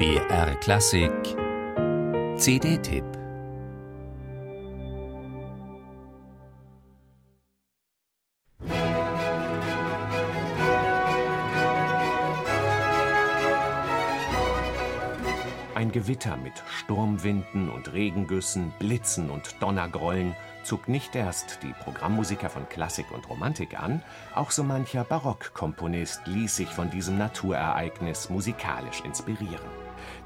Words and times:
BR 0.00 0.54
Klassik. 0.62 1.36
CD-Tipp 2.38 3.19
Ein 15.80 15.92
Gewitter 15.92 16.36
mit 16.36 16.62
Sturmwinden 16.68 17.70
und 17.70 17.94
Regengüssen, 17.94 18.70
Blitzen 18.78 19.30
und 19.30 19.56
Donnergrollen 19.62 20.36
zog 20.62 20.88
nicht 20.88 21.16
erst 21.16 21.60
die 21.62 21.72
Programmmusiker 21.72 22.50
von 22.50 22.68
Klassik 22.68 23.10
und 23.12 23.30
Romantik 23.30 23.80
an, 23.80 24.02
auch 24.34 24.50
so 24.50 24.62
mancher 24.62 25.04
Barockkomponist 25.04 26.26
ließ 26.26 26.54
sich 26.54 26.68
von 26.68 26.90
diesem 26.90 27.16
Naturereignis 27.16 28.28
musikalisch 28.28 29.00
inspirieren. 29.06 29.70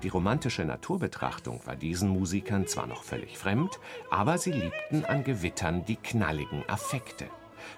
Die 0.03 0.09
romantische 0.09 0.64
Naturbetrachtung 0.64 1.61
war 1.67 1.76
diesen 1.76 2.09
Musikern 2.09 2.67
zwar 2.67 2.89
noch 2.89 3.04
völlig 3.04 3.39
fremd, 3.39 3.79
aber 4.11 4.39
sie 4.39 4.50
liebten 4.50 5.04
an 5.04 5.23
Gewittern 5.23 5.84
die 5.84 5.95
knalligen 5.95 6.68
Affekte. 6.68 7.26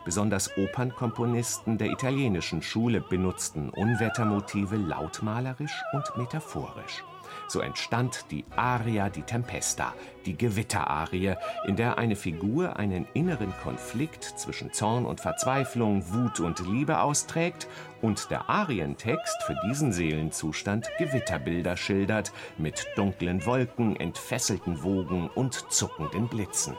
Besonders 0.06 0.56
Opernkomponisten 0.56 1.76
der 1.76 1.90
italienischen 1.90 2.62
Schule 2.62 3.02
benutzten 3.02 3.68
Unwettermotive 3.68 4.76
lautmalerisch 4.76 5.82
und 5.92 6.16
metaphorisch. 6.16 7.04
So 7.48 7.60
entstand 7.60 8.26
die 8.30 8.44
Aria 8.56 9.08
di 9.08 9.22
Tempesta, 9.22 9.94
die 10.24 10.36
Gewitterarie, 10.36 11.34
in 11.66 11.76
der 11.76 11.98
eine 11.98 12.16
Figur 12.16 12.76
einen 12.76 13.06
inneren 13.14 13.52
Konflikt 13.62 14.24
zwischen 14.24 14.72
Zorn 14.72 15.06
und 15.06 15.20
Verzweiflung, 15.20 16.04
Wut 16.12 16.40
und 16.40 16.60
Liebe 16.66 17.00
austrägt 17.00 17.68
und 18.02 18.30
der 18.30 18.50
Arientext 18.50 19.42
für 19.44 19.56
diesen 19.68 19.92
Seelenzustand 19.92 20.90
Gewitterbilder 20.98 21.76
schildert 21.76 22.32
mit 22.58 22.86
dunklen 22.96 23.44
Wolken, 23.46 23.96
entfesselten 23.96 24.82
Wogen 24.82 25.28
und 25.34 25.54
zuckenden 25.72 26.28
Blitzen. 26.28 26.74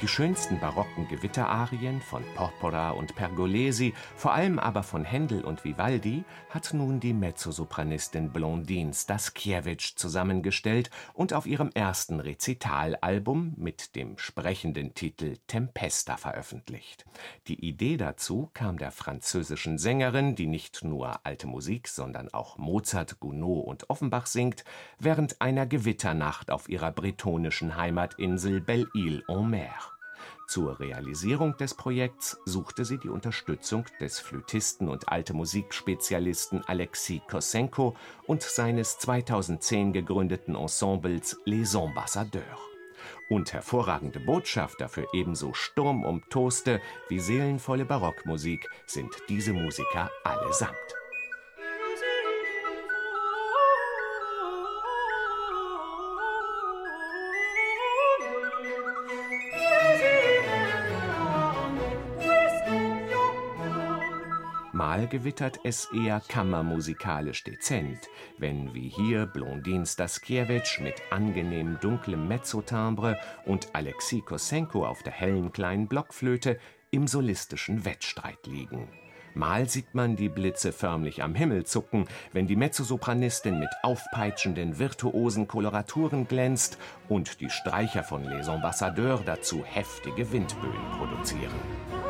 Die 0.00 0.06
schönsten 0.06 0.60
barocken 0.60 1.08
Gewitterarien 1.08 2.00
von 2.00 2.22
Porpora 2.36 2.90
und 2.90 3.16
Pergolesi, 3.16 3.94
vor 4.14 4.32
allem 4.32 4.60
aber 4.60 4.84
von 4.84 5.04
Händel 5.04 5.44
und 5.44 5.64
Vivaldi, 5.64 6.22
hat 6.50 6.72
nun 6.72 7.00
die 7.00 7.12
Mezzosopranistin 7.12 8.30
Blondine 8.30 8.94
Staskiewicz 8.94 9.96
zusammengestellt 9.96 10.90
und 11.14 11.32
auf 11.32 11.46
ihrem 11.46 11.70
ersten 11.74 12.20
Rezitalalbum 12.20 13.54
mit 13.56 13.96
dem 13.96 14.16
sprechenden 14.18 14.94
Titel 14.94 15.36
Tempesta 15.48 16.16
veröffentlicht. 16.16 17.04
Die 17.48 17.66
Idee 17.66 17.96
dazu 17.96 18.50
kam 18.54 18.78
der 18.78 18.92
französischen 18.92 19.78
Sängerin, 19.78 20.36
die 20.36 20.46
nicht 20.46 20.84
nur 20.84 21.26
alte 21.26 21.48
Musik, 21.48 21.88
sondern 21.88 22.32
auch 22.32 22.56
Mozart, 22.56 23.18
Gounod 23.18 23.66
und 23.66 23.90
Offenbach 23.90 24.26
singt, 24.26 24.62
während 25.00 25.40
einer 25.40 25.66
Gewitternacht 25.66 26.52
auf 26.52 26.68
ihrer 26.68 26.92
bretonischen 26.92 27.76
Heimatinsel 27.76 28.60
Belle-Île-en-Mer. 28.60 29.97
Zur 30.48 30.80
Realisierung 30.80 31.58
des 31.58 31.74
Projekts 31.74 32.38
suchte 32.46 32.86
sie 32.86 32.96
die 32.96 33.10
Unterstützung 33.10 33.84
des 34.00 34.18
Flötisten 34.18 34.88
und 34.88 35.10
Alte 35.10 35.34
Musikspezialisten 35.34 36.64
Alexis 36.66 37.20
Kosenko 37.28 37.94
und 38.26 38.40
seines 38.40 38.98
2010 38.98 39.92
gegründeten 39.92 40.54
Ensembles 40.54 41.38
Les 41.44 41.76
Ambassadeurs. 41.76 42.58
Und 43.28 43.52
hervorragende 43.52 44.20
Botschafter 44.20 44.88
für 44.88 45.06
ebenso 45.12 45.52
sturmumtoste 45.52 46.80
wie 47.10 47.20
seelenvolle 47.20 47.84
Barockmusik 47.84 48.70
sind 48.86 49.14
diese 49.28 49.52
Musiker 49.52 50.10
allesamt. 50.24 50.97
Mal 64.78 65.08
gewittert 65.08 65.58
es 65.64 65.88
eher 65.92 66.22
kammermusikalisch 66.28 67.42
dezent, 67.42 67.98
wenn 68.38 68.74
wie 68.74 68.88
hier 68.88 69.26
Blondin 69.26 69.84
Staskiewicz 69.84 70.78
mit 70.78 70.94
angenehm 71.10 71.78
dunklem 71.80 72.28
Mezzotimbre 72.28 73.18
und 73.44 73.74
Alexei 73.74 74.20
Kosenko 74.20 74.86
auf 74.86 75.02
der 75.02 75.12
hellen 75.12 75.50
kleinen 75.50 75.88
Blockflöte 75.88 76.60
im 76.92 77.08
solistischen 77.08 77.84
Wettstreit 77.84 78.46
liegen. 78.46 78.88
Mal 79.34 79.68
sieht 79.68 79.96
man 79.96 80.14
die 80.14 80.28
Blitze 80.28 80.70
förmlich 80.70 81.24
am 81.24 81.34
Himmel 81.34 81.66
zucken, 81.66 82.06
wenn 82.32 82.46
die 82.46 82.54
Mezzosopranistin 82.54 83.58
mit 83.58 83.70
aufpeitschenden 83.82 84.78
virtuosen 84.78 85.48
Koloraturen 85.48 86.28
glänzt 86.28 86.78
und 87.08 87.40
die 87.40 87.50
Streicher 87.50 88.04
von 88.04 88.22
Les 88.22 88.48
Ambassadeurs 88.48 89.22
dazu 89.26 89.64
heftige 89.64 90.30
Windböen 90.30 90.90
produzieren. 90.96 92.07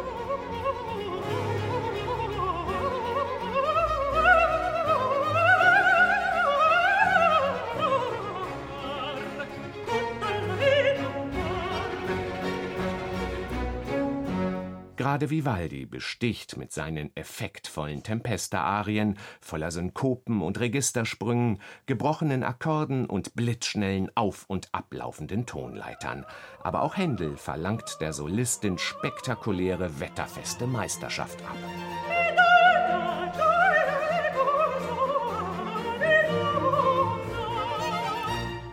Gerade 14.98 15.30
Vivaldi 15.30 15.86
besticht 15.86 16.56
mit 16.56 16.72
seinen 16.72 17.14
effektvollen 17.14 18.02
Tempesta-Arien, 18.02 19.16
voller 19.40 19.70
Synkopen 19.70 20.42
und 20.42 20.58
Registersprüngen, 20.58 21.60
gebrochenen 21.86 22.42
Akkorden 22.42 23.06
und 23.06 23.36
blitzschnellen 23.36 24.10
auf- 24.16 24.46
und 24.48 24.74
ablaufenden 24.74 25.46
Tonleitern. 25.46 26.26
Aber 26.64 26.82
auch 26.82 26.96
Händel 26.96 27.36
verlangt 27.36 27.98
der 28.00 28.12
Solistin 28.12 28.76
spektakuläre, 28.76 30.00
wetterfeste 30.00 30.66
Meisterschaft 30.66 31.40
ab. 31.42 32.17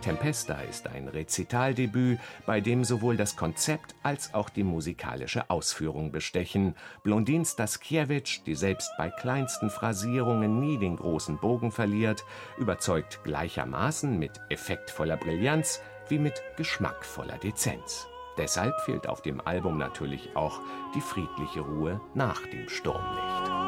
Tempesta 0.06 0.60
ist 0.60 0.86
ein 0.86 1.08
Rezitaldebüt, 1.08 2.20
bei 2.46 2.60
dem 2.60 2.84
sowohl 2.84 3.16
das 3.16 3.34
Konzept 3.34 3.96
als 4.04 4.34
auch 4.34 4.48
die 4.48 4.62
musikalische 4.62 5.50
Ausführung 5.50 6.12
bestechen. 6.12 6.76
Blondin 7.02 7.44
Staskiewicz, 7.44 8.44
die 8.44 8.54
selbst 8.54 8.92
bei 8.98 9.10
kleinsten 9.10 9.68
Phrasierungen 9.68 10.60
nie 10.60 10.78
den 10.78 10.94
großen 10.94 11.38
Bogen 11.38 11.72
verliert, 11.72 12.24
überzeugt 12.56 13.18
gleichermaßen 13.24 14.16
mit 14.16 14.40
effektvoller 14.48 15.16
Brillanz 15.16 15.80
wie 16.08 16.20
mit 16.20 16.40
geschmackvoller 16.56 17.38
Dezenz. 17.38 18.06
Deshalb 18.38 18.80
fehlt 18.82 19.08
auf 19.08 19.22
dem 19.22 19.40
Album 19.44 19.76
natürlich 19.76 20.36
auch 20.36 20.60
die 20.94 21.00
friedliche 21.00 21.62
Ruhe 21.62 22.00
nach 22.14 22.42
dem 22.46 22.68
Sturmlicht. 22.68 23.65